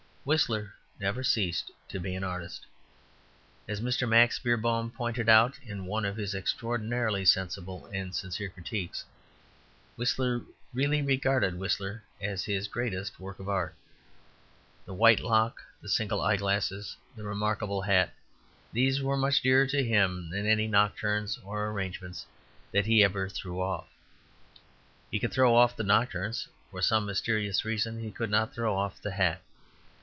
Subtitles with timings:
[0.23, 2.67] Whistler never ceased to be an artist.
[3.67, 4.07] As Mr.
[4.07, 9.03] Max Beerbohm pointed out in one of his extraordinarily sensible and sincere critiques,
[9.95, 10.41] Whistler
[10.75, 13.73] really regarded Whistler as his greatest work of art.
[14.85, 18.13] The white lock, the single eyeglass, the remarkable hat
[18.71, 22.27] these were much dearer to him than any nocturnes or arrangements
[22.71, 23.87] that he ever threw off.
[25.09, 29.01] He could throw off the nocturnes; for some mysterious reason he could not throw off
[29.01, 29.41] the hat.